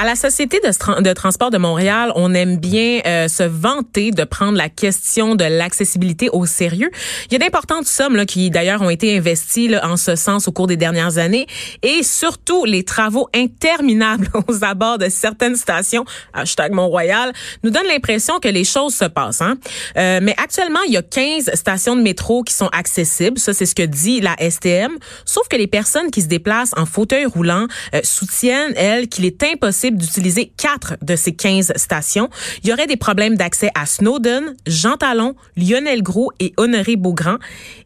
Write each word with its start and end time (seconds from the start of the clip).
À 0.00 0.06
la 0.06 0.16
Société 0.16 0.60
de, 0.60 1.12
transport 1.12 1.50
de 1.50 1.58
Montréal, 1.58 2.10
on 2.14 2.32
aime 2.32 2.56
bien 2.56 3.02
euh, 3.04 3.28
se 3.28 3.42
vanter 3.42 4.12
de 4.12 4.24
prendre 4.24 4.56
la 4.56 4.70
question 4.70 5.34
de 5.34 5.44
l'accessibilité 5.44 6.30
au 6.32 6.46
sérieux. 6.46 6.90
Il 7.26 7.34
y 7.34 7.36
a 7.36 7.38
d'importantes 7.38 7.86
sommes 7.86 8.16
là, 8.16 8.24
qui 8.24 8.48
d'ailleurs 8.48 8.80
ont 8.80 8.88
été 8.88 9.14
investies 9.14 9.68
là, 9.68 9.86
en 9.86 9.98
ce 9.98 10.16
sens 10.16 10.48
au 10.48 10.52
cours 10.52 10.68
des 10.68 10.78
dernières 10.78 11.18
années 11.18 11.46
et 11.82 12.02
surtout 12.02 12.64
les 12.64 12.82
travaux 12.82 13.28
interminables 13.34 14.30
aux 14.48 14.64
abords 14.64 14.96
de 14.96 15.10
certaines 15.10 15.56
stations, 15.56 16.06
hashtag 16.32 16.72
Mont-Royal, 16.72 17.34
nous 17.62 17.68
donnent 17.68 17.88
l'impression 17.88 18.38
que 18.38 18.48
les 18.48 18.64
choses 18.64 18.94
se 18.94 19.04
passent. 19.04 19.42
Hein? 19.42 19.58
Euh, 19.98 20.20
mais 20.22 20.34
actuellement, 20.42 20.80
il 20.86 20.94
y 20.94 20.96
a 20.96 21.02
15 21.02 21.50
stations 21.52 21.94
de 21.94 22.00
métro 22.00 22.42
qui 22.42 22.54
sont 22.54 22.68
accessibles. 22.68 23.38
Ça, 23.38 23.52
c'est 23.52 23.66
ce 23.66 23.74
que 23.74 23.82
dit 23.82 24.22
la 24.22 24.34
STM. 24.38 24.92
Sauf 25.26 25.46
que 25.48 25.56
les 25.56 25.66
personnes 25.66 26.10
qui 26.10 26.22
se 26.22 26.28
déplacent 26.28 26.72
en 26.78 26.86
fauteuil 26.86 27.26
roulant 27.26 27.66
euh, 27.94 28.00
soutiennent, 28.02 28.72
elles, 28.76 29.06
qu'il 29.06 29.26
est 29.26 29.42
impossible 29.42 29.89
d'utiliser 29.96 30.52
quatre 30.56 30.96
de 31.02 31.16
ces 31.16 31.32
15 31.32 31.72
stations. 31.76 32.28
Il 32.62 32.70
y 32.70 32.72
aurait 32.72 32.86
des 32.86 32.96
problèmes 32.96 33.36
d'accès 33.36 33.70
à 33.74 33.86
Snowden, 33.86 34.54
Jean 34.66 34.96
Talon, 34.96 35.34
Lionel 35.56 36.02
Gros 36.02 36.30
et 36.40 36.52
Honoré 36.56 36.96
Beaugrand. 36.96 37.36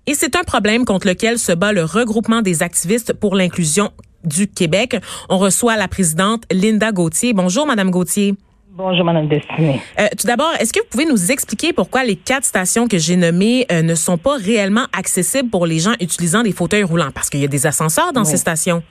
Et 0.06 0.14
c'est 0.14 0.36
un 0.36 0.42
problème 0.42 0.84
contre 0.84 1.06
lequel 1.06 1.38
se 1.38 1.52
bat 1.52 1.72
le 1.72 1.84
regroupement 1.84 2.42
des 2.42 2.62
activistes 2.62 3.12
pour 3.12 3.34
l'inclusion 3.34 3.90
du 4.24 4.46
Québec. 4.46 4.96
On 5.28 5.38
reçoit 5.38 5.77
la 5.77 5.88
présidente 5.88 6.44
Linda 6.50 6.92
Gauthier. 6.92 7.32
Bonjour, 7.32 7.66
Madame 7.66 7.90
Gauthier. 7.90 8.34
Bonjour, 8.77 9.05
Madame 9.05 9.28
Destinée. 9.28 9.80
Euh, 10.00 10.08
tout 10.18 10.27
d'abord, 10.27 10.50
est-ce 10.58 10.72
que 10.72 10.80
vous 10.80 10.88
pouvez 10.91 11.05
nous 11.06 11.30
expliquer 11.30 11.72
pourquoi 11.72 12.02
les 12.02 12.16
quatre 12.16 12.44
stations 12.44 12.88
que 12.88 12.98
j'ai 12.98 13.14
nommées 13.14 13.66
euh, 13.70 13.82
ne 13.82 13.94
sont 13.94 14.18
pas 14.18 14.36
réellement 14.36 14.86
accessibles 14.92 15.48
pour 15.48 15.64
les 15.66 15.78
gens 15.78 15.92
utilisant 16.00 16.42
des 16.42 16.50
fauteuils 16.50 16.82
roulants? 16.82 17.12
Parce 17.14 17.30
qu'il 17.30 17.38
y 17.38 17.44
a 17.44 17.48
des 17.48 17.66
ascenseurs 17.66 18.12
dans 18.12 18.24
ces 18.24 18.36
stations. 18.36 18.82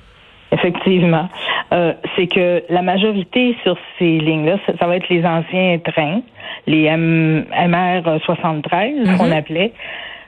Effectivement. 0.54 1.30
Euh, 1.74 1.94
c'est 2.16 2.28
que 2.28 2.64
la 2.70 2.82
majorité 2.82 3.56
sur 3.64 3.78
ces 3.98 4.20
lignes-là, 4.20 4.58
ça, 4.80 4.86
va 4.86 4.98
être 4.98 5.10
les 5.10 5.26
anciens 5.26 5.80
trains, 5.80 6.22
les 6.68 6.90
MR 6.96 8.20
73 8.24 8.94
mm-hmm. 8.94 9.18
qu'on 9.18 9.32
appelait. 9.32 9.74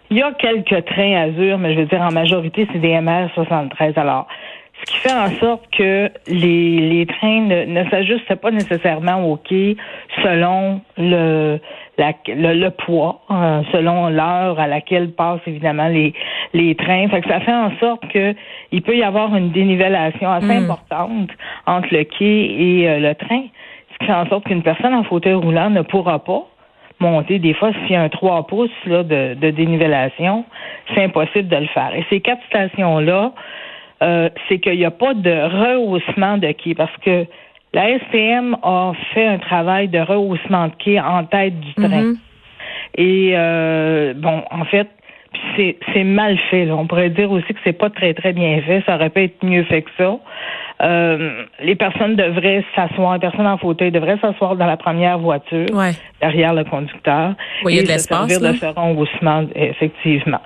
Il 0.10 0.18
y 0.18 0.24
a 0.24 0.32
quelques 0.34 0.86
trains 0.86 1.16
Azur, 1.16 1.58
mais 1.58 1.74
je 1.74 1.80
veux 1.80 1.86
dire 1.86 2.02
en 2.02 2.12
majorité, 2.12 2.68
c'est 2.72 2.80
des 2.80 3.00
MR 3.00 3.30
73. 3.36 3.98
Alors, 3.98 4.28
ce 4.80 4.92
qui 4.92 4.98
fait 4.98 5.14
en 5.14 5.30
sorte 5.40 5.64
que 5.72 6.10
les, 6.28 6.80
les 6.80 7.06
trains 7.06 7.42
ne, 7.42 7.66
ne 7.66 7.90
s'ajustent 7.90 8.36
pas 8.36 8.52
nécessairement 8.52 9.24
au 9.24 9.38
quai 9.38 9.78
selon 10.22 10.82
le, 10.98 11.60
la, 11.98 12.14
le, 12.28 12.70
poids, 12.70 13.22
euh, 13.32 13.62
selon 13.72 14.10
l'heure 14.10 14.60
à 14.60 14.68
laquelle 14.68 15.12
passent 15.12 15.40
évidemment 15.48 15.88
les, 15.88 16.14
les 16.54 16.76
trains. 16.76 17.08
Fait 17.08 17.22
que 17.22 17.30
ça 17.30 17.40
fait 17.40 17.54
en 17.54 17.72
sorte 17.80 18.08
que 18.10 18.36
il 18.72 18.82
peut 18.82 18.96
y 18.96 19.04
avoir 19.04 19.36
une 19.36 19.52
dénivellation 19.52 20.32
assez 20.32 20.46
hmm. 20.46 20.64
importante 20.64 21.30
entre 21.66 21.88
le 21.92 22.04
quai 22.04 22.26
et 22.26 22.90
euh, 22.90 23.00
le 23.00 23.16
train, 23.16 23.44
ce 23.94 23.98
qui 24.00 24.06
fait 24.06 24.14
en 24.14 24.28
sorte 24.28 24.46
qu'une 24.46 24.64
personne 24.64 24.94
en 24.94 25.04
fauteuil 25.04 25.34
roulant 25.34 25.70
ne 25.70 25.82
pourra 25.82 26.20
pas 26.20 26.46
monter. 27.00 27.40
Des 27.40 27.54
fois, 27.54 27.72
s'il 27.74 27.92
y 27.92 27.96
a 27.96 28.02
un 28.02 28.10
3 28.10 28.48
pouces 28.48 28.70
là, 28.86 29.04
de, 29.04 29.36
de 29.36 29.50
dénivellation, 29.52 30.46
c'est 30.94 31.04
impossible 31.04 31.48
de 31.48 31.58
le 31.58 31.68
faire. 31.68 31.94
Et 31.96 32.06
ces 32.10 32.22
quatre 32.22 32.44
stations-là, 32.48 33.32
euh, 34.04 34.30
c'est 34.48 34.60
qu'il 34.60 34.78
n'y 34.78 34.86
a 34.86 34.92
pas 34.92 35.14
de 35.14 35.32
rehaussement 35.32 36.38
de 36.38 36.52
quai 36.52 36.76
parce 36.76 36.96
que 36.98 37.26
la 37.74 37.98
SPM 38.00 38.58
a 38.64 38.94
fait 39.14 39.26
un 39.26 39.38
travail 39.38 39.88
de 39.90 40.00
rehaussement 40.00 40.68
de 40.68 40.74
quai 40.78 41.00
en 41.00 41.26
tête 41.26 41.60
du 41.60 41.74
train. 41.74 42.02
Mhm. 42.02 42.18
Et 42.98 43.32
euh, 43.34 44.14
bon, 44.16 44.44
en 44.50 44.66
fait, 44.66 44.88
c'est 45.56 46.04
mal 46.04 46.38
fait. 46.50 46.70
On 46.72 46.88
pourrait 46.88 47.10
dire 47.10 47.32
aussi 47.32 47.54
que 47.54 47.60
c'est 47.64 47.74
pas 47.74 47.90
très 47.90 48.14
très 48.14 48.34
bien 48.34 48.62
fait. 48.62 48.84
Ça 48.86 48.96
aurait 48.96 49.10
pu 49.10 49.24
être 49.24 49.44
mieux 49.44 49.64
fait 49.64 49.82
que 49.82 49.92
ça. 49.98 50.18
Euh, 50.82 51.44
les 51.62 51.76
personnes 51.76 52.16
devraient 52.16 52.64
s'asseoir, 52.76 53.14
les 53.14 53.20
personnes 53.20 53.48
en 53.48 53.58
fauteuil 53.58 53.92
devraient 53.92 54.18
s'asseoir 54.20 54.58
dans 54.58 54.66
la 54.66 54.76
première 54.76 55.20
voiture, 55.20 55.68
derrière 56.20 56.54
le 56.54 56.66
conducteur. 56.66 57.34
Oui, 57.64 57.80
a 57.80 57.84
de 57.84 57.88
l'espace. 57.88 58.30
servir 58.30 58.52
de 58.52 58.58
ce 58.58 58.66
rehaussement, 58.66 59.46
effectivement. 59.56 60.42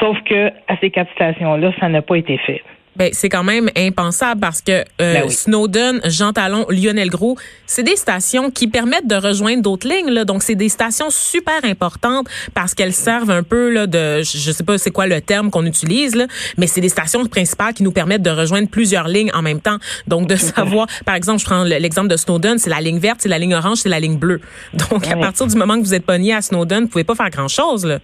Sauf 0.00 0.16
que 0.24 0.48
à 0.68 0.76
ces 0.80 0.90
quatre 0.90 1.12
stations-là, 1.12 1.72
ça 1.78 1.88
n'a 1.88 2.00
pas 2.00 2.16
été 2.16 2.38
fait. 2.38 2.62
Ben, 2.96 3.10
c'est 3.12 3.28
quand 3.28 3.42
même 3.42 3.70
impensable 3.76 4.40
parce 4.40 4.60
que 4.60 4.72
euh, 4.72 4.84
ben 5.14 5.28
Snowden, 5.28 6.00
Jean 6.04 6.32
Talon, 6.32 6.66
Lionel 6.68 7.10
Gros, 7.10 7.36
c'est 7.66 7.82
des 7.82 7.96
stations 7.96 8.50
qui 8.50 8.68
permettent 8.68 9.08
de 9.08 9.16
rejoindre 9.16 9.62
d'autres 9.62 9.88
lignes. 9.88 10.10
Là. 10.10 10.24
Donc, 10.24 10.42
c'est 10.42 10.54
des 10.54 10.68
stations 10.68 11.10
super 11.10 11.64
importantes 11.64 12.28
parce 12.54 12.74
qu'elles 12.74 12.92
servent 12.92 13.30
un 13.30 13.42
peu 13.42 13.70
là, 13.70 13.86
de, 13.86 14.22
je 14.22 14.52
sais 14.52 14.64
pas 14.64 14.78
c'est 14.78 14.90
quoi 14.90 15.06
le 15.06 15.20
terme 15.20 15.50
qu'on 15.50 15.66
utilise, 15.66 16.14
là, 16.14 16.26
mais 16.56 16.66
c'est 16.66 16.80
des 16.80 16.88
stations 16.88 17.24
principales 17.26 17.74
qui 17.74 17.82
nous 17.82 17.92
permettent 17.92 18.22
de 18.22 18.30
rejoindre 18.30 18.68
plusieurs 18.68 19.08
lignes 19.08 19.30
en 19.34 19.42
même 19.42 19.60
temps. 19.60 19.78
Donc, 20.06 20.28
de 20.28 20.36
savoir, 20.36 20.86
par 21.04 21.14
exemple, 21.14 21.40
je 21.40 21.44
prends 21.44 21.64
l'exemple 21.64 22.08
de 22.08 22.16
Snowden, 22.16 22.58
c'est 22.58 22.70
la 22.70 22.80
ligne 22.80 22.98
verte, 22.98 23.20
c'est 23.20 23.28
la 23.28 23.38
ligne 23.38 23.54
orange, 23.54 23.78
c'est 23.78 23.88
la 23.88 24.00
ligne 24.00 24.18
bleue. 24.18 24.40
Donc, 24.74 25.06
à 25.08 25.16
partir 25.16 25.46
du 25.46 25.56
moment 25.56 25.76
que 25.76 25.84
vous 25.84 25.94
êtes 25.94 26.06
pogné 26.06 26.34
à 26.34 26.42
Snowden, 26.42 26.84
vous 26.84 26.88
pouvez 26.88 27.04
pas 27.04 27.14
faire 27.14 27.30
grand-chose. 27.30 27.98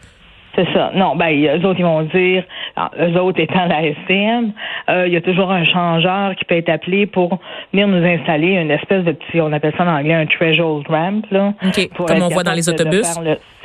C'est 0.55 0.67
ça. 0.73 0.91
Non, 0.95 1.15
ben, 1.15 1.31
eux 1.31 1.65
autres, 1.65 1.79
ils 1.79 1.85
vont 1.85 2.03
dire, 2.03 2.45
ah, 2.77 2.91
eux 3.01 3.21
autres 3.21 3.41
étant 3.41 3.67
la 3.67 3.83
STM, 3.83 4.53
euh, 4.89 5.07
il 5.07 5.13
y 5.13 5.17
a 5.17 5.21
toujours 5.21 5.51
un 5.51 5.65
changeur 5.65 6.35
qui 6.35 6.45
peut 6.45 6.57
être 6.57 6.69
appelé 6.69 7.07
pour 7.07 7.39
venir 7.73 7.87
nous 7.87 8.05
installer 8.05 8.55
une 8.55 8.71
espèce 8.71 9.05
de 9.05 9.13
petit, 9.13 9.41
on 9.41 9.53
appelle 9.53 9.73
ça 9.77 9.85
en 9.85 9.99
anglais 9.99 10.15
un 10.15 10.27
threshold 10.27 10.87
ramp, 10.89 11.23
là. 11.31 11.53
Comme 11.97 12.23
on 12.23 12.29
voit 12.29 12.43
dans 12.43 12.53
les 12.53 12.69
autobus. 12.69 13.07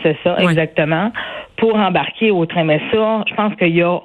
C'est 0.04 0.18
ça, 0.24 0.38
exactement. 0.40 1.12
Pour 1.58 1.76
embarquer 1.76 2.30
au 2.30 2.46
train. 2.46 2.64
Mais 2.64 2.80
ça, 2.92 3.24
je 3.28 3.34
pense 3.34 3.56
qu'il 3.56 3.76
y 3.76 3.82
a 3.82 4.00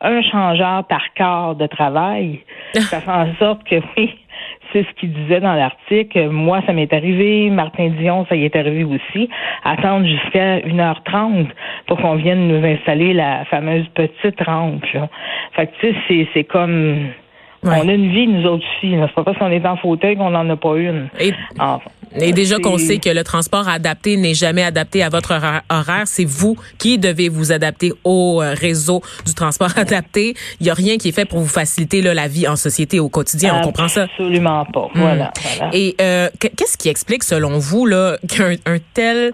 un 0.00 0.22
changeur 0.22 0.84
par 0.84 1.02
quart 1.14 1.54
de 1.54 1.66
travail. 1.66 2.40
ça 2.74 3.00
fait 3.00 3.10
en 3.10 3.34
sorte 3.36 3.62
que, 3.64 3.76
oui, 3.96 4.14
c'est 4.72 4.84
ce 4.84 5.00
qu'il 5.00 5.12
disait 5.12 5.40
dans 5.40 5.54
l'article. 5.54 6.28
Moi, 6.28 6.62
ça 6.66 6.72
m'est 6.72 6.92
arrivé. 6.92 7.50
Martin 7.50 7.88
Dion, 7.98 8.26
ça 8.28 8.36
y 8.36 8.44
est 8.44 8.56
arrivé 8.56 8.84
aussi. 8.84 9.28
Attendre 9.64 10.06
jusqu'à 10.06 10.58
1h30 10.60 11.46
pour 11.86 11.98
qu'on 12.00 12.14
vienne 12.14 12.48
nous 12.48 12.64
installer 12.66 13.12
la 13.12 13.44
fameuse 13.46 13.86
petite 13.94 14.40
rampe. 14.40 14.84
Fait 15.52 15.66
que, 15.66 15.72
tu 15.80 15.94
sais, 16.08 16.28
c'est 16.34 16.44
comme 16.44 17.08
on 17.62 17.88
a 17.88 17.92
une 17.92 18.10
vie, 18.10 18.26
nous 18.26 18.46
autres 18.46 18.64
aussi. 18.76 18.94
C'est 18.98 19.14
pas 19.14 19.24
parce 19.24 19.38
qu'on 19.38 19.50
est 19.50 19.66
en 19.66 19.76
fauteuil 19.76 20.16
qu'on 20.16 20.30
n'en 20.30 20.48
a 20.48 20.56
pas 20.56 20.76
une. 20.76 21.08
Et, 21.20 21.32
et 22.14 22.32
déjà 22.32 22.58
qu'on 22.58 22.78
sait 22.78 22.98
que 22.98 23.10
le 23.10 23.24
transport 23.24 23.68
adapté 23.68 24.16
n'est 24.16 24.34
jamais 24.34 24.62
adapté 24.62 25.02
à 25.02 25.08
votre 25.08 25.32
horaire, 25.68 26.02
c'est 26.06 26.24
vous 26.24 26.56
qui 26.78 26.98
devez 26.98 27.28
vous 27.28 27.52
adapter 27.52 27.92
au 28.04 28.42
euh, 28.42 28.54
réseau 28.54 29.02
du 29.24 29.34
transport 29.34 29.72
adapté. 29.76 30.34
Il 30.60 30.64
n'y 30.64 30.70
a 30.70 30.74
rien 30.74 30.96
qui 30.96 31.08
est 31.08 31.12
fait 31.12 31.24
pour 31.24 31.40
vous 31.40 31.48
faciliter 31.48 32.02
là, 32.02 32.14
la 32.14 32.28
vie 32.28 32.48
en 32.48 32.56
société 32.56 33.00
au 33.00 33.08
quotidien. 33.08 33.56
On 33.60 33.64
comprend 33.64 33.88
ça? 33.88 34.04
Absolument 34.04 34.64
pas. 34.72 34.88
Voilà, 34.94 35.32
hmm. 35.60 35.70
Et 35.72 35.96
euh, 36.00 36.28
qu'est-ce 36.38 36.76
qui 36.76 36.88
explique, 36.88 37.24
selon 37.24 37.58
vous, 37.58 37.86
là, 37.86 38.18
qu'un 38.28 38.78
tel 38.94 39.32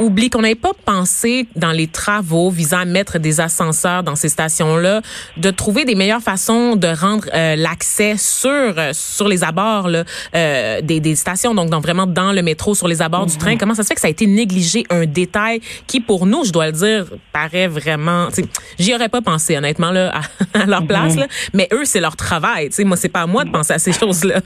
oublie 0.00 0.30
qu'on 0.30 0.42
n'avait 0.42 0.54
pas 0.54 0.72
pensé 0.84 1.46
dans 1.56 1.70
les 1.70 1.86
travaux 1.86 2.50
visant 2.50 2.78
à 2.78 2.84
mettre 2.84 3.18
des 3.18 3.40
ascenseurs 3.40 4.02
dans 4.02 4.16
ces 4.16 4.28
stations-là, 4.28 5.02
de 5.36 5.50
trouver 5.50 5.84
des 5.84 5.94
meilleures 5.94 6.22
façons 6.22 6.76
de 6.76 6.88
rendre 6.88 7.24
euh, 7.34 7.56
l'accès 7.56 8.16
sur 8.16 8.50
euh, 8.50 8.90
sur 8.92 9.28
les 9.28 9.44
abords 9.44 9.88
là, 9.88 10.04
euh, 10.34 10.80
des, 10.80 11.00
des, 11.00 11.14
stations, 11.14 11.54
donc, 11.54 11.70
donc, 11.70 11.82
vraiment 11.82 12.06
dans 12.06 12.32
le 12.32 12.42
métro, 12.42 12.74
sur 12.74 12.88
les 12.88 13.02
abords 13.02 13.26
du 13.26 13.36
train. 13.36 13.52
Mhm. 13.52 13.58
Comment 13.58 13.74
ça 13.74 13.82
se 13.82 13.88
fait 13.88 13.94
que 13.94 14.00
ça 14.00 14.06
a 14.08 14.10
été 14.10 14.26
négligé, 14.26 14.84
un 14.90 15.06
détail 15.06 15.60
qui, 15.86 16.00
pour 16.00 16.26
nous, 16.26 16.44
je 16.44 16.52
dois 16.52 16.66
le 16.66 16.72
dire, 16.72 17.06
paraît 17.32 17.68
vraiment... 17.68 18.28
J'y 18.78 18.94
aurais 18.94 19.08
pas 19.08 19.20
pensé, 19.20 19.56
honnêtement, 19.56 19.90
là, 19.90 20.12
à, 20.54 20.66
leur 20.66 20.86
place, 20.86 21.14
mhm. 21.14 21.20
là, 21.20 21.26
mais 21.54 21.68
eux, 21.72 21.84
c'est 21.84 22.00
leur 22.00 22.16
travail. 22.16 22.68
sais 22.70 22.84
Moi, 22.84 22.96
c'est 22.96 23.08
pas 23.08 23.22
à 23.22 23.26
moi 23.26 23.44
de 23.44 23.50
penser 23.50 23.72
à 23.72 23.78
ces 23.78 23.92
choses-là. 23.98 24.40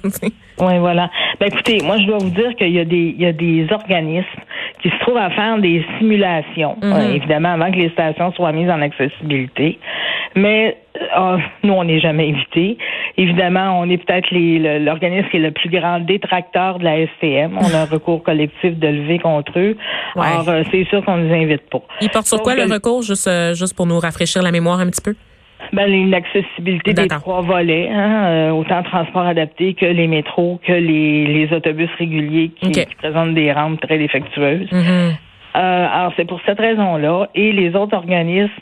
Oui, 0.59 0.79
voilà. 0.79 1.11
Ben, 1.41 1.47
écoutez, 1.47 1.81
moi, 1.83 1.99
je 1.99 2.07
dois 2.07 2.19
vous 2.19 2.31
dire 2.31 2.55
qu'il 2.57 2.73
y, 2.73 2.81
a 2.81 2.85
des, 2.85 3.15
il 3.17 3.23
y 3.23 3.27
a 3.27 3.33
des 3.33 3.67
organismes 3.71 4.27
qui 4.83 4.91
se 4.91 4.99
trouvent 5.01 5.17
à 5.17 5.31
faire 5.31 5.59
des 5.59 5.85
simulations, 5.99 6.77
mhm. 6.83 6.93
euh, 6.93 7.15
évidemment, 7.15 7.53
avant 7.55 7.71
que 7.71 7.77
les 7.77 7.91
stations 7.91 8.33
soient 8.33 8.53
mises 8.53 8.71
en 8.71 8.81
accessibilité. 8.83 9.79
Mais 10.35 10.77
euh, 11.19 11.39
nous, 11.63 11.73
on 11.73 11.85
n'est 11.85 12.01
jamais 12.01 12.29
invités. 12.29 12.77
Évidemment, 13.17 13.81
on 13.81 13.89
est 13.89 13.97
peut-être 13.97 14.29
l'organisme 14.85 15.29
qui 15.31 15.39
est 15.39 15.41
le 15.41 15.51
plus 15.51 15.71
grand 15.71 16.01
détracteur 16.01 16.79
de 16.79 16.85
la 16.85 17.07
STM. 17.07 17.57
On 17.59 17.75
a 17.75 17.83
un 17.83 17.85
recours 17.87 18.23
collectif 18.23 18.79
de 18.79 18.89
lever 18.89 19.19
contre 19.19 19.59
eux. 19.59 19.77
Alors, 20.15 20.49
euh, 20.49 20.63
c'est 20.71 20.85
sûr 20.85 21.05
qu'on 21.05 21.17
ne 21.17 21.27
nous 21.27 21.35
invite 21.35 21.69
pas. 21.71 21.83
Il 22.03 22.11
porte 22.11 22.27
sur 22.27 22.43
quoi 22.43 22.55
le 22.55 22.65
recours, 22.65 23.03
juste, 23.03 23.31
juste 23.55 23.75
pour 23.75 23.87
nous 23.87 23.99
rafraîchir 23.99 24.43
la 24.43 24.53
mémoire 24.53 24.81
un 24.81 24.87
petit 24.87 25.03
peu? 25.03 25.15
Ben, 25.73 26.11
l'accessibilité 26.11 26.93
des 26.93 27.09
trois 27.09 27.41
volets, 27.43 27.89
hein, 27.91 28.25
euh, 28.27 28.51
autant 28.51 28.83
transport 28.83 29.27
adapté 29.27 29.75
que 29.75 29.87
les 29.87 30.07
métros, 30.07 30.61
que 30.67 30.73
les, 30.73 31.27
les 31.27 31.53
autobus 31.55 31.91
réguliers 31.99 32.51
qui, 32.61 32.87
présentent 32.99 33.35
des 33.35 33.53
rampes 33.53 33.81
très 33.81 33.99
défectueuses. 33.99 34.69
Mm-hmm. 34.71 35.17
Euh, 35.57 35.87
alors, 35.91 36.13
c'est 36.17 36.27
pour 36.27 36.41
cette 36.47 36.59
raison-là. 36.59 37.29
Et 37.35 37.53
les 37.53 37.75
autres 37.75 37.97
organismes 37.97 38.53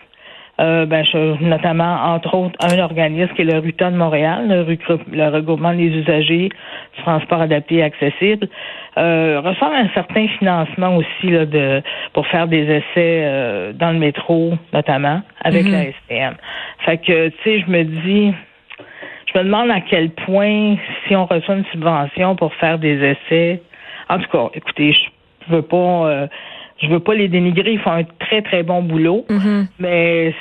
euh, 0.60 0.86
ben, 0.86 1.04
notamment, 1.40 2.14
entre 2.14 2.34
autres, 2.34 2.56
un 2.60 2.78
organisme 2.78 3.32
qui 3.34 3.42
est 3.42 3.44
le 3.44 3.58
RUTA 3.58 3.90
de 3.90 3.96
Montréal, 3.96 4.46
le, 4.48 5.28
regroupement 5.28 5.74
des 5.74 5.88
usagers 5.88 6.48
du 6.48 7.02
transport 7.02 7.40
adapté 7.40 7.76
et 7.76 7.82
accessible, 7.82 8.48
euh, 8.96 9.40
reçoit 9.44 9.74
un 9.74 9.88
certain 9.94 10.28
financement 10.38 10.96
aussi 10.96 11.30
là, 11.30 11.44
de, 11.44 11.82
pour 12.12 12.26
faire 12.28 12.46
des 12.46 12.62
essais 12.62 12.84
euh, 12.96 13.72
dans 13.72 13.90
le 13.90 13.98
métro, 13.98 14.54
notamment, 14.72 15.22
avec 15.42 15.66
mm-hmm. 15.66 15.72
la 15.72 16.28
STM. 16.28 16.34
Fait 16.84 16.98
que, 16.98 17.28
tu 17.28 17.36
sais, 17.42 17.60
je 17.60 17.70
me 17.70 17.82
dis, 17.82 18.32
je 19.26 19.32
je 19.34 19.38
me 19.40 19.44
demande 19.44 19.70
à 19.72 19.80
quel 19.80 20.10
point, 20.10 20.76
si 21.08 21.16
on 21.16 21.26
reçoit 21.26 21.56
une 21.56 21.64
subvention 21.72 22.36
pour 22.36 22.54
faire 22.54 22.78
des 22.78 23.02
essais, 23.02 23.60
en 24.08 24.18
tout 24.18 24.30
cas, 24.30 24.50
écoutez, 24.54 24.92
je 24.92 25.52
veux 25.52 25.62
pas, 25.62 25.76
euh, 25.76 26.26
je 26.80 26.88
veux 26.88 27.00
pas 27.00 27.14
les 27.14 27.28
dénigrer, 27.28 27.72
ils 27.72 27.80
font 27.80 27.92
un 27.92 28.04
très 28.04 28.42
très 28.42 28.62
bon 28.62 28.82
boulot, 28.82 29.24
mm-hmm. 29.28 29.66
mais 29.78 30.34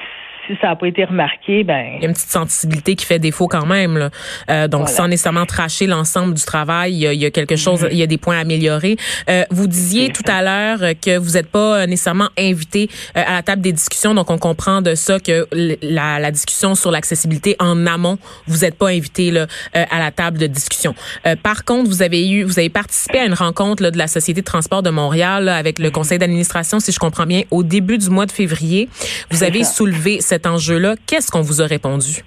si 0.48 0.57
ça 0.62 0.68
n'a 0.68 0.75
pas 0.75 0.88
été 0.88 1.06
remarqué, 1.06 1.63
ben 1.63 1.86
il 1.95 2.01
y 2.01 2.06
a 2.06 2.07
une 2.07 2.13
petite 2.13 2.31
sensibilité 2.31 2.95
qui 2.95 3.06
fait 3.06 3.19
défaut 3.19 3.48
quand 3.48 3.66
même. 3.66 3.98
Là. 3.98 4.10
Euh, 4.50 4.68
donc 4.68 4.90
sans 4.90 5.07
nécessairement 5.07 5.45
tracher 5.45 5.88
l'ensemble 5.88 6.34
du 6.34 6.44
travail, 6.44 6.94
il 6.94 7.13
y, 7.13 7.25
a, 7.25 7.31
quelque 7.31 7.56
chose, 7.56 7.84
mm-hmm. 7.84 7.92
il 7.92 7.98
y 7.98 8.04
a 8.04 8.07
des 8.07 8.18
points 8.18 8.38
à 8.38 8.42
améliorer. 8.42 8.98
Euh, 9.30 9.44
vous 9.50 9.68
disiez 9.68 10.12
tout 10.12 10.24
à 10.28 10.42
l'heure 10.42 10.80
que 11.01 11.18
vous 11.18 11.31
n'êtes 11.31 11.50
pas 11.50 11.86
nécessairement 11.88 12.30
invité 12.38 12.90
euh, 13.18 13.24
à 13.25 13.34
la 13.34 13.44
table 13.44 13.62
des 13.62 13.72
discussions, 13.72 14.13
donc 14.13 14.30
on 14.30 14.38
comprend 14.38 14.81
de 14.81 14.95
ça 14.95 15.19
que 15.19 15.48
la, 15.81 16.19
la 16.19 16.31
discussion 16.31 16.75
sur 16.75 16.92
l'accessibilité 16.92 17.56
en 17.60 17.86
amont, 17.86 18.18
vous 18.48 18.60
n'êtes 18.60 18.78
pas 18.78 18.90
invité 18.90 19.31
là, 19.31 19.48
euh, 19.75 19.86
à 19.90 20.00
la 20.00 20.12
table 20.12 20.38
de 20.38 20.48
discussion. 20.48 20.95
Euh, 21.25 21.36
par 21.36 21.66
contre, 21.66 21.90
vous 21.90 22.01
avez 22.01 22.30
eu, 22.30 22.44
vous 22.44 22.60
avez 22.60 22.69
participé 22.69 23.19
à 23.19 23.25
une 23.25 23.34
rencontre 23.34 23.84
là, 23.84 23.92
de 23.92 23.98
la 23.98 24.07
Société 24.07 24.42
de 24.42 24.45
transport 24.45 24.84
de 24.84 24.90
Montréal 24.90 25.45
là, 25.45 25.56
avec 25.56 25.80
le 25.80 25.90
mm-hmm. 25.90 25.92
conseil 25.92 26.19
d'administration, 26.19 26.80
si 26.80 26.92
je 26.92 27.00
comprends 27.00 27.25
bien, 27.25 27.44
au 27.51 27.63
début 27.63 27.98
du 27.98 28.10
mois 28.10 28.25
de 28.25 28.31
février. 28.31 28.90
Vous 29.31 29.44
avez 29.44 29.63
soulevé 29.63 30.22
cet 30.33 30.47
enjeu-là? 30.47 30.95
Qu'est-ce 31.06 31.30
qu'on 31.30 31.41
vous 31.41 31.62
a 31.62 31.68
répondu? 31.68 32.24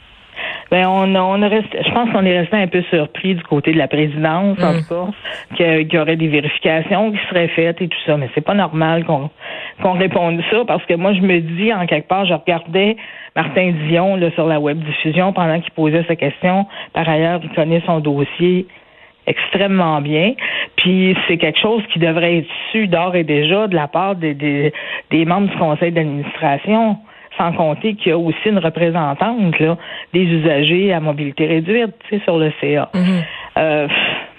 Ben 0.71 0.87
on, 0.87 1.13
on 1.15 1.43
a 1.43 1.49
resté, 1.49 1.79
je 1.85 1.91
pense 1.93 2.09
qu'on 2.11 2.25
est 2.25 2.39
resté 2.39 2.57
un 2.57 2.69
peu 2.69 2.83
surpris 2.91 3.35
du 3.35 3.43
côté 3.43 3.73
de 3.73 3.79
la 3.79 3.89
présidence, 3.89 4.59
en 4.63 4.75
mm. 4.75 4.83
tout 4.83 4.95
cas, 4.95 5.07
qu'il 5.57 5.93
y 5.93 5.99
aurait 5.99 6.17
des 6.17 6.29
vérifications 6.29 7.11
qui 7.11 7.19
seraient 7.29 7.49
faites 7.49 7.81
et 7.83 7.89
tout 7.89 7.99
ça. 8.07 8.17
Mais 8.17 8.29
c'est 8.35 8.45
pas 8.45 8.55
normal 8.55 9.05
qu'on 9.05 9.31
qu'on 9.83 9.93
réponde 9.93 10.41
ça 10.51 10.65
parce 10.67 10.85
que 10.87 10.95
moi 10.95 11.15
je 11.15 11.21
me 11.21 11.41
dis 11.41 11.73
en 11.73 11.85
quelque 11.87 12.07
part, 12.07 12.27
je 12.27 12.35
regardais 12.35 12.97
Martin 13.35 13.73
Dion 13.89 14.15
là, 14.15 14.31
sur 14.33 14.47
la 14.47 14.61
web 14.61 14.79
diffusion 14.79 15.33
pendant 15.33 15.61
qu'il 15.61 15.73
posait 15.73 16.05
sa 16.07 16.15
question. 16.15 16.67
Par 16.93 17.09
ailleurs, 17.09 17.41
il 17.43 17.51
connaît 17.51 17.83
son 17.87 17.99
dossier 17.99 18.67
extrêmement 19.27 20.01
bien. 20.01 20.35
Puis 20.77 21.17
c'est 21.27 21.39
quelque 21.39 21.61
chose 21.61 21.83
qui 21.93 21.99
devrait 21.99 22.39
être 22.39 22.49
su 22.71 22.87
d'ores 22.87 23.17
et 23.17 23.25
déjà 23.25 23.67
de 23.67 23.75
la 23.75 23.89
part 23.89 24.15
des, 24.15 24.35
des, 24.35 24.73
des 25.11 25.25
membres 25.25 25.49
du 25.49 25.57
conseil 25.57 25.91
d'administration 25.91 26.99
sans 27.37 27.53
compter 27.53 27.95
qu'il 27.95 28.09
y 28.09 28.13
a 28.13 28.19
aussi 28.19 28.49
une 28.49 28.59
représentante 28.59 29.59
là, 29.59 29.77
des 30.13 30.23
usagers 30.23 30.93
à 30.93 31.01
mobilité 31.01 31.47
réduite 31.47 31.95
sur 32.25 32.39
le 32.39 32.53
CA. 32.61 32.91
Mhm. 32.95 33.23
euh, 33.59 33.89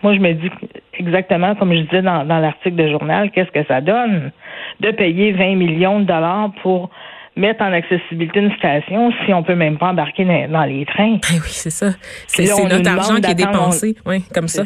moi, 0.04 0.14
je 0.14 0.20
me 0.20 0.34
dis 0.34 0.50
exactement 0.94 1.56
comme 1.56 1.74
je 1.74 1.82
disais 1.82 2.02
dans, 2.02 2.26
dans 2.26 2.40
l'article 2.40 2.76
de 2.76 2.90
journal, 2.90 3.32
qu'est-ce 3.32 3.52
que 3.52 3.66
ça 3.68 3.82
donne 3.82 4.32
de 4.80 4.92
payer 4.92 5.32
20 5.32 5.56
millions 5.56 6.00
de 6.00 6.06
dollars 6.06 6.52
pour 6.62 6.90
mettre 7.38 7.62
en 7.64 7.72
accessibilité 7.72 8.40
une 8.40 8.52
station 8.56 9.12
si 9.26 9.34
on 9.34 9.44
peut 9.44 9.56
même 9.56 9.78
pas 9.78 9.90
embarquer 9.90 10.26
dans, 10.26 10.64
les 10.64 10.86
trains? 10.86 11.14
Ben 11.14 11.40
oui, 11.42 11.50
c'est 11.50 11.70
ça. 11.70 11.92
C'est 12.28 12.46
notre 12.46 12.90
argent 12.90 13.16
qui 13.22 13.32
est 13.32 13.36
dépensé, 13.36 13.96
oui, 14.06 14.24
comme 14.34 14.48
ça, 14.48 14.64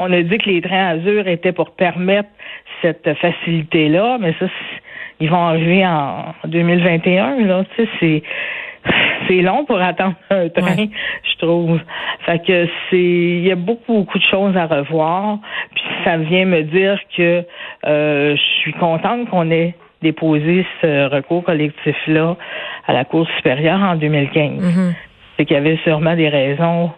On 0.00 0.12
a 0.12 0.22
dit 0.22 0.38
que 0.38 0.48
les 0.48 0.62
trains 0.62 0.88
Azur 0.88 1.28
étaient 1.28 1.52
pour 1.52 1.70
permettre 1.72 2.28
cette 2.82 3.08
facilité-là, 3.20 4.18
mais 4.20 4.34
ça, 4.38 4.46
ils 5.20 5.30
vont 5.30 5.48
arriver 5.48 5.86
en 5.86 6.34
2021. 6.44 7.46
Là, 7.46 7.64
tu 7.76 7.84
sais, 7.84 7.90
c'est 8.00 8.22
c'est 9.26 9.42
long 9.42 9.64
pour 9.64 9.80
attendre 9.80 10.14
un 10.30 10.48
train, 10.48 10.86
je 11.22 11.38
trouve. 11.38 11.80
Fait 12.24 12.38
que 12.38 12.68
c'est 12.88 12.96
il 12.96 13.46
y 13.46 13.52
a 13.52 13.56
beaucoup 13.56 13.94
beaucoup 13.94 14.18
de 14.18 14.24
choses 14.24 14.56
à 14.56 14.66
revoir. 14.66 15.38
Puis 15.74 15.84
ça 16.04 16.16
vient 16.16 16.44
me 16.44 16.62
dire 16.62 16.98
que 17.16 17.44
euh, 17.86 18.36
je 18.36 18.60
suis 18.60 18.72
contente 18.74 19.28
qu'on 19.30 19.50
ait 19.50 19.74
déposé 20.02 20.64
ce 20.80 21.08
recours 21.08 21.44
collectif 21.44 21.96
là 22.06 22.36
à 22.86 22.92
la 22.92 23.04
Cour 23.04 23.26
supérieure 23.36 23.80
en 23.80 23.96
2015. 23.96 24.62
Mm-hmm. 24.62 24.94
C'est 25.36 25.44
qu'il 25.44 25.54
y 25.54 25.58
avait 25.58 25.78
sûrement 25.84 26.14
des 26.14 26.28
raisons 26.28 26.90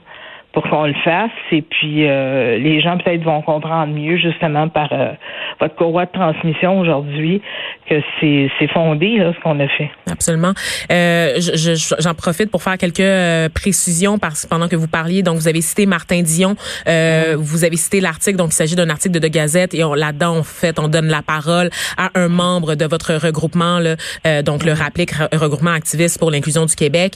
pour 0.53 0.65
qu'on 0.69 0.87
le 0.87 0.95
fasse. 1.05 1.31
Et 1.53 1.63
puis, 1.63 2.09
euh, 2.09 2.59
les 2.59 2.81
gens 2.81 2.99
peut-être 2.99 3.23
vont 3.23 3.43
comprendre 3.43 3.95
mieux, 3.95 4.17
justement, 4.17 4.69
par 4.69 4.89
euh, 4.93 5.13
votre 5.61 5.77
courroie 5.77 6.07
de 6.07 6.11
transmission 6.11 6.81
aujourd'hui, 6.81 7.41
que 7.89 8.01
c'est, 8.21 8.51
c'est 8.59 8.69
fondé, 8.69 9.19
là, 9.19 9.33
ce 9.33 9.41
qu'on 9.43 9.61
a 9.61 9.69
fait. 9.69 9.91
Absolument. 10.11 10.53
Euh, 10.91 11.39
j'en 11.99 12.15
profite 12.15 12.51
pour 12.51 12.63
faire 12.63 12.79
quelques 12.79 13.01
euh, 13.01 13.49
précisions 13.49 14.19
parce 14.19 14.47
pendant 14.47 14.69
que 14.69 14.77
vous 14.77 14.89
parliez, 14.89 15.23
donc 15.23 15.37
vous 15.37 15.49
avez 15.49 15.61
cité 15.61 15.87
Martin 15.87 16.23
Dion, 16.23 16.57
euh, 16.89 17.37
vous 17.39 17.65
avez 17.65 17.77
cité 17.77 18.01
l'article, 18.01 18.37
donc 18.37 18.51
il 18.51 18.57
s'agit 18.57 18.75
d'un 18.75 18.91
article 18.91 19.15
de, 19.15 19.19
de 19.21 19.29
Gazette 19.29 19.75
et 19.75 19.85
on, 19.85 19.95
là-dedans, 19.95 20.39
en 20.39 20.43
fait, 20.43 20.79
on 20.79 20.89
donne 20.89 21.09
la 21.09 21.23
parole 21.23 21.71
à 21.97 22.11
un 22.15 22.29
membre 22.29 22.75
de 22.75 22.87
votre 22.87 23.15
regroupement, 23.15 23.79
là, 23.79 23.97
donc 24.43 24.65
le 24.65 24.73
RAPLIC, 24.73 25.13
Regroupement 25.33 25.73
activiste 25.73 26.19
pour 26.19 26.31
l'inclusion 26.31 26.67
du 26.67 26.75
Québec, 26.75 27.15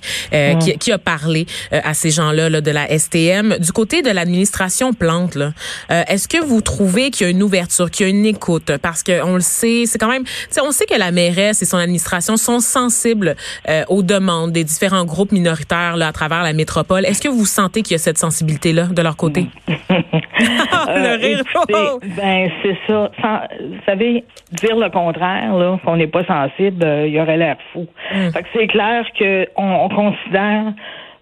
qui, 0.60 0.78
qui, 0.78 0.92
a 0.92 0.98
parlé 0.98 1.46
à 1.70 1.94
ces 1.94 2.10
gens-là 2.10 2.48
là, 2.48 2.60
de 2.60 2.70
la 2.70 2.86
ST 2.98 3.23
du 3.58 3.72
côté 3.72 4.02
de 4.02 4.10
l'administration 4.10 4.92
Plante, 4.92 5.36
euh, 5.36 6.02
est-ce 6.08 6.28
que 6.28 6.42
vous 6.42 6.60
trouvez 6.60 7.10
qu'il 7.10 7.26
y 7.26 7.28
a 7.28 7.30
une 7.30 7.42
ouverture, 7.42 7.90
qu'il 7.90 8.06
y 8.06 8.10
a 8.10 8.12
une 8.12 8.26
écoute? 8.26 8.72
Parce 8.82 9.02
qu'on 9.02 9.34
le 9.34 9.40
sait, 9.40 9.84
c'est 9.86 9.98
quand 9.98 10.10
même, 10.10 10.24
on 10.62 10.72
sait 10.72 10.86
que 10.86 10.98
la 10.98 11.10
mairesse 11.10 11.62
et 11.62 11.64
son 11.64 11.78
administration 11.78 12.36
sont 12.36 12.60
sensibles 12.60 13.36
euh, 13.68 13.84
aux 13.88 14.02
demandes 14.02 14.52
des 14.52 14.64
différents 14.64 15.04
groupes 15.04 15.32
minoritaires 15.32 15.96
là, 15.96 16.08
à 16.08 16.12
travers 16.12 16.42
la 16.42 16.52
métropole. 16.52 17.04
Est-ce 17.04 17.20
que 17.20 17.28
vous 17.28 17.46
sentez 17.46 17.82
qu'il 17.82 17.92
y 17.92 17.96
a 17.96 17.98
cette 17.98 18.18
sensibilité-là 18.18 18.84
de 18.86 19.02
leur 19.02 19.16
côté? 19.16 19.46
le 20.88 21.16
rire. 21.20 21.42
Oh! 21.72 22.00
ben, 22.16 22.50
c'est 22.62 22.76
ça. 22.86 23.10
vous 23.60 23.80
savez, 23.86 24.24
dire 24.52 24.76
le 24.76 24.90
contraire, 24.90 25.54
là, 25.54 25.78
qu'on 25.84 25.96
n'est 25.96 26.06
pas 26.06 26.24
sensible, 26.24 26.84
euh, 26.84 27.06
il 27.06 27.14
y 27.14 27.20
aurait 27.20 27.36
l'air 27.36 27.56
fou. 27.72 27.86
Mm. 28.12 28.30
Fait 28.30 28.42
que 28.42 28.48
c'est 28.54 28.66
clair 28.66 29.04
qu'on 29.18 29.46
on 29.56 29.88
considère 29.88 30.72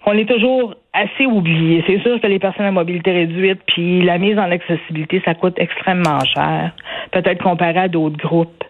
qu'on 0.04 0.12
est 0.12 0.28
toujours 0.28 0.74
assez 0.92 1.26
oublié. 1.26 1.82
C'est 1.86 2.00
sûr 2.02 2.20
que 2.20 2.26
les 2.26 2.38
personnes 2.38 2.66
à 2.66 2.70
mobilité 2.70 3.12
réduite, 3.12 3.60
puis 3.66 4.02
la 4.02 4.18
mise 4.18 4.38
en 4.38 4.50
accessibilité, 4.50 5.22
ça 5.24 5.34
coûte 5.34 5.54
extrêmement 5.56 6.20
cher. 6.24 6.72
Peut-être 7.12 7.42
comparé 7.42 7.78
à 7.78 7.88
d'autres 7.88 8.18
groupes 8.18 8.64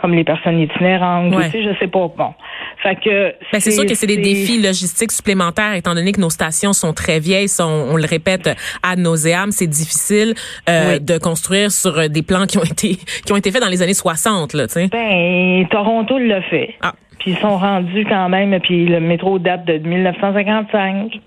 comme 0.00 0.14
les 0.14 0.24
personnes 0.24 0.58
itinérantes, 0.58 1.32
ouais. 1.32 1.48
je 1.54 1.78
sais 1.78 1.86
pas. 1.86 2.10
Bon, 2.18 2.34
fait 2.82 2.96
que 2.96 3.34
ben, 3.52 3.60
c'est 3.60 3.70
sûr 3.70 3.86
que 3.86 3.94
c'est 3.94 4.08
des 4.08 4.16
défis 4.16 4.60
logistiques 4.60 5.12
supplémentaires, 5.12 5.74
étant 5.74 5.94
donné 5.94 6.10
que 6.10 6.20
nos 6.20 6.28
stations 6.28 6.72
sont 6.72 6.92
très 6.92 7.20
vieilles, 7.20 7.48
sont, 7.48 7.86
on 7.88 7.96
le 7.96 8.04
répète 8.04 8.50
ad 8.82 8.98
nauseam, 8.98 9.52
c'est 9.52 9.68
difficile 9.68 10.34
euh, 10.68 10.98
de 10.98 11.18
construire 11.18 11.70
sur 11.70 12.10
des 12.10 12.22
plans 12.22 12.46
qui 12.46 12.58
ont 12.58 12.64
été 12.64 12.98
qui 13.24 13.32
ont 13.32 13.36
été 13.36 13.52
faits 13.52 13.62
dans 13.62 13.68
les 13.68 13.80
années 13.80 13.94
60, 13.94 14.54
là, 14.54 14.66
tu 14.66 14.72
sais. 14.72 14.88
Ben 14.88 15.68
Toronto 15.70 16.18
l'a 16.18 16.42
fait. 16.42 16.74
Ah. 16.82 16.94
Puis 17.22 17.30
ils 17.30 17.38
sont 17.38 17.56
rendus 17.56 18.04
quand 18.04 18.28
même, 18.28 18.58
puis 18.60 18.84
le 18.84 18.98
métro 18.98 19.38
date 19.38 19.64
de 19.64 19.78
1955. 19.78 21.20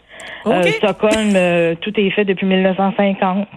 Euh, 0.45 0.61
Stockholm, 0.63 1.31
euh, 1.35 1.75
tout 1.79 1.93
est 1.97 2.09
fait 2.09 2.25
depuis 2.25 2.45
1950. 2.45 3.47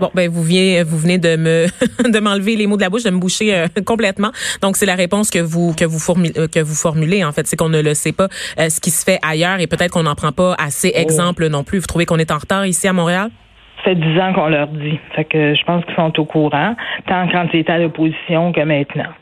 Bon, 0.00 0.10
ben 0.12 0.28
vous 0.28 0.42
venez, 0.42 0.82
vous 0.82 0.98
venez 0.98 1.18
de 1.18 1.36
me 1.36 1.66
de 2.12 2.18
m'enlever 2.18 2.56
les 2.56 2.66
mots 2.66 2.76
de 2.76 2.82
la 2.82 2.90
bouche, 2.90 3.04
de 3.04 3.10
me 3.10 3.20
boucher 3.20 3.54
euh, 3.54 3.66
complètement. 3.86 4.32
Donc 4.62 4.76
c'est 4.76 4.84
la 4.84 4.96
réponse 4.96 5.30
que 5.30 5.38
vous 5.38 5.74
que 5.74 5.84
vous 5.84 6.00
formulez, 6.00 6.32
que 6.32 6.58
vous 6.58 6.74
formulez 6.74 7.24
en 7.24 7.30
fait, 7.30 7.46
c'est 7.46 7.56
qu'on 7.56 7.68
ne 7.68 7.80
le 7.80 7.94
sait 7.94 8.12
pas 8.12 8.26
ce 8.58 8.80
qui 8.80 8.90
se 8.90 9.04
fait 9.04 9.20
ailleurs 9.22 9.60
et 9.60 9.68
peut-être 9.68 9.92
qu'on 9.92 10.02
n'en 10.02 10.16
prend 10.16 10.32
pas 10.32 10.56
assez 10.58 10.92
oh. 10.92 10.98
exemple 10.98 11.46
non 11.46 11.62
plus. 11.62 11.78
Vous 11.78 11.86
trouvez 11.86 12.04
qu'on 12.04 12.18
est 12.18 12.32
en 12.32 12.38
retard 12.38 12.66
ici 12.66 12.88
à 12.88 12.92
Montréal? 12.92 13.30
Ça 13.76 13.84
fait 13.84 13.94
dix 13.94 14.20
ans 14.20 14.32
qu'on 14.32 14.48
leur 14.48 14.66
dit. 14.66 14.98
Fait 15.14 15.24
que 15.24 15.54
je 15.54 15.64
pense 15.64 15.84
qu'ils 15.84 15.94
sont 15.94 16.18
au 16.18 16.24
courant, 16.24 16.74
tant 17.06 17.28
quand 17.28 17.46
ils 17.54 17.60
étaient 17.60 17.72
à 17.72 17.78
l'opposition 17.78 18.52
que 18.52 18.62
maintenant. 18.62 19.12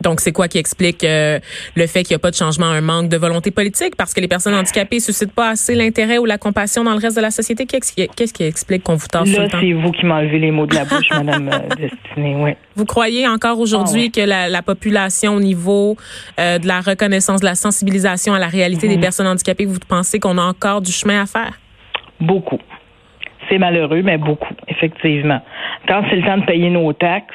Donc, 0.00 0.20
c'est 0.20 0.32
quoi 0.32 0.48
qui 0.48 0.58
explique 0.58 1.04
euh, 1.04 1.38
le 1.76 1.86
fait 1.86 2.02
qu'il 2.02 2.14
n'y 2.14 2.16
a 2.16 2.20
pas 2.20 2.30
de 2.30 2.36
changement, 2.36 2.66
un 2.66 2.80
manque 2.80 3.08
de 3.08 3.16
volonté 3.16 3.50
politique? 3.50 3.96
Parce 3.96 4.14
que 4.14 4.20
les 4.20 4.28
personnes 4.28 4.54
handicapées 4.54 4.96
ne 4.96 5.00
suscitent 5.00 5.34
pas 5.34 5.50
assez 5.50 5.74
l'intérêt 5.74 6.18
ou 6.18 6.24
la 6.24 6.38
compassion 6.38 6.84
dans 6.84 6.92
le 6.92 6.98
reste 6.98 7.16
de 7.16 7.22
la 7.22 7.30
société? 7.30 7.66
Qu'est-ce 7.66 8.32
qui, 8.32 8.42
explique 8.44 8.82
qu'on 8.82 8.96
vous 8.96 9.06
tasse 9.06 9.30
Là, 9.36 9.46
c'est 9.50 9.72
vous 9.72 9.92
qui 9.92 10.06
m'enlevez 10.06 10.38
les 10.38 10.50
mots 10.50 10.66
de 10.66 10.74
la 10.74 10.84
bouche, 10.84 11.10
Madame 11.10 11.48
euh, 11.48 11.74
Destinée, 11.76 12.36
oui. 12.36 12.52
Vous 12.76 12.86
croyez 12.86 13.28
encore 13.28 13.60
aujourd'hui 13.60 14.10
ah, 14.14 14.20
que 14.20 14.26
la, 14.26 14.62
population 14.62 15.34
au 15.34 15.40
niveau 15.40 15.96
euh, 16.38 16.58
de 16.58 16.66
la 16.66 16.80
reconnaissance, 16.80 17.40
de 17.40 17.46
la 17.46 17.54
sensibilisation 17.54 18.32
à 18.32 18.38
la 18.38 18.48
réalité 18.48 18.88
des 18.88 18.96
mhm. 18.96 19.02
personnes 19.02 19.26
handicapées, 19.26 19.66
vous 19.66 19.78
pensez 19.86 20.18
qu'on 20.18 20.38
a 20.38 20.42
encore 20.42 20.80
du 20.80 20.92
chemin 20.92 21.22
à 21.22 21.26
faire? 21.26 21.58
Beaucoup. 22.20 22.58
C'est 23.48 23.58
malheureux, 23.58 24.02
mais 24.02 24.16
beaucoup, 24.16 24.54
effectivement. 24.68 25.40
Quand 25.88 26.04
c'est 26.08 26.16
le 26.16 26.22
temps 26.22 26.38
de 26.38 26.44
payer 26.44 26.70
nos 26.70 26.92
taxes, 26.92 27.34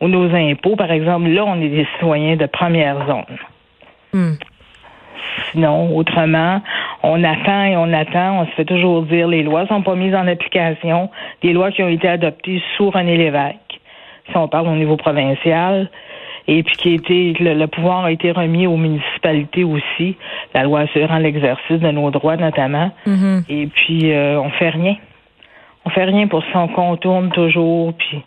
ou 0.00 0.08
nos 0.08 0.34
impôts, 0.34 0.76
par 0.76 0.90
exemple, 0.90 1.28
là, 1.28 1.44
on 1.44 1.60
est 1.60 1.68
des 1.68 1.86
citoyens 1.94 2.36
de 2.36 2.46
première 2.46 3.06
zone. 3.06 3.38
Hmm. 4.12 4.34
Sinon, 5.50 5.96
autrement, 5.96 6.60
on 7.02 7.22
attend 7.24 7.64
et 7.64 7.76
on 7.76 7.92
attend. 7.92 8.40
On 8.40 8.46
se 8.46 8.50
fait 8.52 8.64
toujours 8.64 9.02
dire 9.02 9.28
les 9.28 9.42
lois 9.42 9.66
sont 9.66 9.82
pas 9.82 9.94
mises 9.94 10.14
en 10.14 10.26
application. 10.26 11.10
Des 11.42 11.52
lois 11.52 11.70
qui 11.70 11.82
ont 11.82 11.88
été 11.88 12.08
adoptées 12.08 12.62
sous 12.76 12.90
René 12.90 13.16
Lévesque, 13.16 13.80
si 14.30 14.36
on 14.36 14.48
parle 14.48 14.68
au 14.68 14.76
niveau 14.76 14.96
provincial, 14.96 15.90
et 16.46 16.62
puis 16.62 16.76
qui 16.76 16.94
été 16.94 17.34
le, 17.40 17.66
pouvoir 17.66 18.06
a 18.06 18.12
été 18.12 18.32
remis 18.32 18.66
aux 18.66 18.76
municipalités 18.76 19.64
aussi, 19.64 20.16
la 20.54 20.62
loi 20.62 20.80
assurant 20.80 21.18
l'exercice 21.18 21.78
de 21.78 21.90
nos 21.90 22.10
droits 22.10 22.36
notamment. 22.36 22.90
Mm-hmm. 23.06 23.44
Et 23.50 23.66
puis 23.66 24.12
euh, 24.12 24.40
on 24.40 24.50
fait 24.50 24.70
rien. 24.70 24.96
On 25.84 25.90
fait 25.90 26.04
rien 26.04 26.26
pour 26.26 26.42
ça. 26.52 26.60
On 26.60 26.68
contourne 26.68 27.30
toujours. 27.30 27.92
Puis 27.94 28.22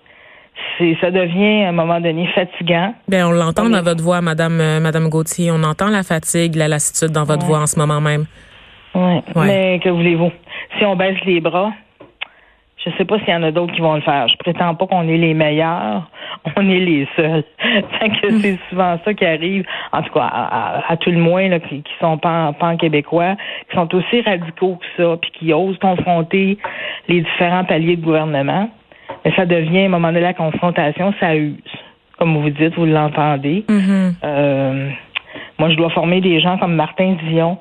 ça 1.00 1.12
devient 1.12 1.64
à 1.66 1.70
un 1.70 1.72
moment 1.72 2.00
donné 2.00 2.28
fatigant. 2.28 2.94
Ben 3.08 3.26
on 3.26 3.32
l'entend 3.32 3.70
dans 3.70 3.82
votre 3.82 4.04
voix, 4.04 4.22
Madame 4.22 4.60
euh, 4.60 4.80
Madame 4.80 5.10
Gauthier. 5.10 5.52
On 5.52 5.64
entend 5.64 5.90
la 5.90 6.04
fatigue, 6.04 6.56
la 6.56 6.68
lassitude 6.68 7.12
dans 7.12 7.24
votre 7.24 7.46
voix 7.46 7.60
en 7.60 7.68
ce 7.68 7.80
moment 7.80 8.02
même. 8.02 8.26
Oui. 8.96 9.22
Ouais. 9.36 9.48
Mais 9.48 9.80
que 9.84 9.90
voulez-vous? 9.90 10.32
Si 10.78 10.86
on 10.86 10.96
baisse 10.96 11.20
les 11.26 11.40
bras, 11.40 11.72
je 12.84 12.90
ne 12.90 12.96
sais 12.96 13.06
pas 13.06 13.20
s'il 13.20 13.30
y 13.30 13.36
en 13.36 13.44
a 13.44 13.52
d'autres 13.52 13.74
qui 13.74 13.82
vont 13.82 13.96
le 13.96 14.02
faire. 14.02 14.28
Je 14.28 14.36
prétends 14.38 14.74
pas 14.76 14.88
qu'on 14.88 15.08
est 15.08 15.18
les 15.18 15.34
meilleurs, 15.34 16.10
on 16.58 16.70
est 16.70 16.80
les 16.80 17.08
seuls. 17.16 17.44
que 18.22 18.40
c'est 18.40 18.58
souvent 18.70 18.98
ça 19.06 19.14
qui 19.14 19.26
arrive, 19.26 19.66
en 19.92 20.02
tout 20.02 20.14
cas 20.14 20.30
à, 20.88 20.98
tout 20.98 21.12
le 21.12 21.20
moins 21.20 21.48
là, 21.48 21.60
qui, 21.60 21.84
qui 21.84 21.94
sont 22.00 22.18
pas, 22.18 22.54
pas 22.54 22.76
québécois, 22.76 23.36
qui 23.70 23.76
sont 23.76 23.94
aussi 23.96 24.22
radicaux 24.22 24.78
que 24.78 25.04
ça, 25.04 25.18
puis 25.22 25.32
qui 25.32 25.54
osent 25.54 25.78
confronter 25.78 26.58
les 27.08 27.22
différents 27.22 27.66
paliers 27.66 27.98
de 27.98 28.04
gouvernement. 28.04 28.70
Mais 29.24 29.32
ça 29.36 29.46
devient, 29.46 29.84
à 29.84 29.86
un 29.86 29.90
moment 29.90 30.08
donné, 30.10 30.22
la 30.22 30.34
confrontation, 30.34 31.14
ça 31.20 31.36
use. 31.36 31.58
Comme 32.18 32.38
vous 32.38 32.50
dites, 32.50 32.76
vous 32.76 32.86
l'entendez. 32.86 33.66
Mm-hmm. 33.68 34.14
Euh, 34.24 34.90
moi, 35.60 35.70
je 35.70 35.76
dois 35.76 35.90
former 35.90 36.22
des 36.22 36.40
gens 36.40 36.58
comme 36.58 36.76
Martin 36.76 37.16
Dion, 37.28 37.58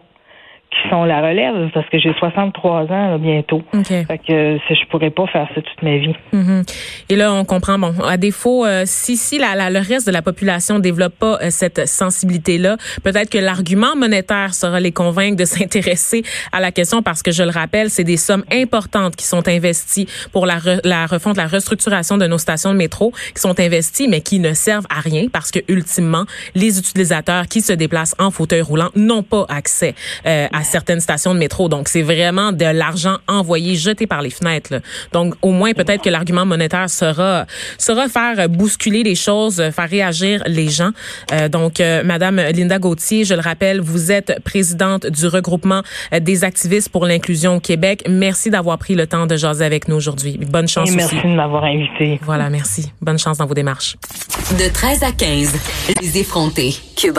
qui 0.70 0.88
sont 0.88 1.04
la 1.04 1.20
relève 1.20 1.70
parce 1.74 1.88
que 1.88 1.98
j'ai 1.98 2.12
63 2.14 2.92
ans 2.92 3.18
bientôt. 3.18 3.62
Okay. 3.72 4.04
Fait 4.04 4.18
que 4.18 4.58
je 4.68 4.86
pourrais 4.88 5.10
pas 5.10 5.26
faire 5.26 5.48
ça 5.54 5.60
toute 5.60 5.82
ma 5.82 5.96
vie. 5.96 6.14
Mm-hmm. 6.32 6.74
Et 7.08 7.16
là, 7.16 7.32
on 7.32 7.44
comprend. 7.44 7.78
Bon, 7.78 7.92
à 8.06 8.16
défaut, 8.16 8.64
euh, 8.64 8.84
si 8.86 9.16
si 9.16 9.38
la, 9.38 9.54
la, 9.54 9.70
le 9.70 9.80
reste 9.80 10.06
de 10.06 10.12
la 10.12 10.22
population 10.22 10.78
développe 10.78 11.14
pas 11.18 11.38
euh, 11.42 11.50
cette 11.50 11.88
sensibilité-là, 11.88 12.76
peut-être 13.02 13.30
que 13.30 13.38
l'argument 13.38 13.96
monétaire 13.96 14.54
sera 14.54 14.78
les 14.78 14.92
convaincre 14.92 15.36
de 15.36 15.44
s'intéresser 15.50 16.22
à 16.52 16.60
la 16.60 16.70
question 16.70 17.02
parce 17.02 17.22
que 17.22 17.32
je 17.32 17.42
le 17.42 17.50
rappelle, 17.50 17.90
c'est 17.90 18.04
des 18.04 18.16
sommes 18.16 18.44
importantes 18.52 19.16
qui 19.16 19.26
sont 19.26 19.48
investies 19.48 20.06
pour 20.32 20.46
la, 20.46 20.58
la 20.84 21.06
refonte, 21.06 21.36
la 21.36 21.46
restructuration 21.46 22.16
de 22.16 22.26
nos 22.26 22.38
stations 22.38 22.72
de 22.72 22.78
métro, 22.78 23.12
qui 23.34 23.40
sont 23.40 23.58
investies 23.58 24.06
mais 24.08 24.20
qui 24.20 24.38
ne 24.38 24.52
servent 24.52 24.86
à 24.88 25.00
rien 25.00 25.26
parce 25.32 25.50
que 25.50 25.58
ultimement, 25.68 26.24
les 26.54 26.78
utilisateurs 26.78 27.48
qui 27.48 27.60
se 27.60 27.72
déplacent 27.72 28.14
en 28.18 28.30
fauteuil 28.30 28.62
roulant 28.62 28.90
n'ont 28.94 29.22
pas 29.22 29.46
accès 29.48 29.94
euh, 30.26 30.46
à 30.60 30.64
certaines 30.64 31.00
stations 31.00 31.34
de 31.34 31.38
métro. 31.38 31.68
Donc, 31.68 31.88
c'est 31.88 32.02
vraiment 32.02 32.52
de 32.52 32.64
l'argent 32.64 33.16
envoyé, 33.26 33.74
jeté 33.76 34.06
par 34.06 34.22
les 34.22 34.30
fenêtres. 34.30 34.72
Là. 34.74 34.80
Donc, 35.12 35.34
au 35.42 35.50
moins, 35.52 35.72
peut-être 35.72 36.02
que 36.02 36.10
l'argument 36.10 36.44
monétaire 36.46 36.90
sera 36.90 37.46
sera 37.78 38.08
faire 38.08 38.48
bousculer 38.48 39.02
les 39.02 39.14
choses, 39.14 39.56
faire 39.56 39.88
réagir 39.88 40.42
les 40.46 40.68
gens. 40.68 40.90
Euh, 41.32 41.48
donc, 41.48 41.80
euh, 41.80 42.02
Madame 42.04 42.36
Linda 42.36 42.78
Gauthier, 42.78 43.24
je 43.24 43.34
le 43.34 43.40
rappelle, 43.40 43.80
vous 43.80 44.12
êtes 44.12 44.40
présidente 44.44 45.06
du 45.06 45.26
regroupement 45.26 45.82
des 46.20 46.44
activistes 46.44 46.90
pour 46.90 47.06
l'inclusion 47.06 47.56
au 47.56 47.60
Québec. 47.60 48.04
Merci 48.08 48.50
d'avoir 48.50 48.78
pris 48.78 48.94
le 48.94 49.06
temps 49.06 49.26
de 49.26 49.36
jaser 49.36 49.64
avec 49.64 49.88
nous 49.88 49.96
aujourd'hui. 49.96 50.38
Bonne 50.48 50.68
chance 50.68 50.90
Et 50.90 50.96
merci 50.96 51.16
aussi. 51.16 51.26
de 51.26 51.34
m'avoir 51.34 51.64
invité. 51.64 52.20
Voilà, 52.22 52.50
merci. 52.50 52.92
Bonne 53.00 53.18
chance 53.18 53.38
dans 53.38 53.46
vos 53.46 53.54
démarches. 53.54 53.96
De 54.58 54.72
13 54.72 55.02
à 55.02 55.12
15, 55.12 55.54
les 56.02 56.18
effrontés. 56.18 56.74
Cube 56.96 57.18